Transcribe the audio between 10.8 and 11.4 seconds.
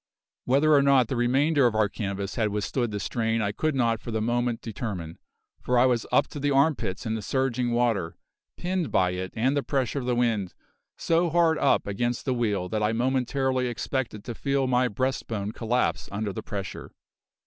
so